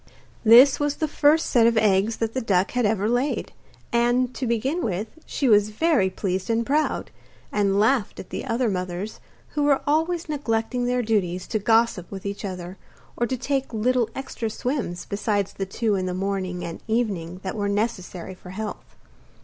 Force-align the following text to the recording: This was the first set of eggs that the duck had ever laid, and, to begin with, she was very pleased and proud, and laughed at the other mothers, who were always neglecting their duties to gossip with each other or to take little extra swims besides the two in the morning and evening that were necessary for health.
This 0.43 0.79
was 0.79 0.95
the 0.95 1.07
first 1.07 1.45
set 1.45 1.67
of 1.67 1.77
eggs 1.77 2.17
that 2.17 2.33
the 2.33 2.41
duck 2.41 2.71
had 2.71 2.87
ever 2.87 3.07
laid, 3.07 3.53
and, 3.93 4.33
to 4.33 4.47
begin 4.47 4.81
with, 4.81 5.09
she 5.27 5.47
was 5.47 5.69
very 5.69 6.09
pleased 6.09 6.49
and 6.49 6.65
proud, 6.65 7.11
and 7.51 7.79
laughed 7.79 8.19
at 8.19 8.31
the 8.31 8.43
other 8.43 8.67
mothers, 8.67 9.19
who 9.49 9.61
were 9.61 9.81
always 9.85 10.27
neglecting 10.27 10.85
their 10.85 11.03
duties 11.03 11.45
to 11.49 11.59
gossip 11.59 12.09
with 12.09 12.25
each 12.25 12.43
other 12.43 12.79
or 13.15 13.27
to 13.27 13.37
take 13.37 13.71
little 13.71 14.09
extra 14.15 14.49
swims 14.49 15.05
besides 15.05 15.53
the 15.53 15.67
two 15.67 15.93
in 15.93 16.07
the 16.07 16.15
morning 16.15 16.63
and 16.65 16.81
evening 16.87 17.39
that 17.43 17.55
were 17.55 17.69
necessary 17.69 18.33
for 18.33 18.49
health. 18.49 18.95